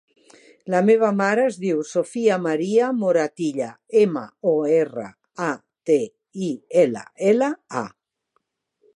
[0.73, 3.67] La meva mare es diu Sofia maria Moratilla:
[4.03, 5.05] ema, o, erra,
[5.49, 5.51] a,
[5.91, 5.99] te,
[6.47, 6.49] i,
[6.85, 7.51] ela, ela,
[7.83, 7.85] a.